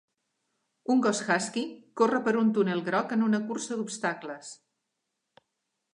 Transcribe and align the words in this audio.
un 0.93 1.03
gos 1.07 1.19
husky 1.27 1.65
corre 2.01 2.21
per 2.29 2.35
un 2.41 2.49
túnel 2.57 2.83
groc 2.89 3.15
en 3.19 3.27
una 3.29 3.43
cursa 3.51 3.77
d'obstacles. 3.81 4.51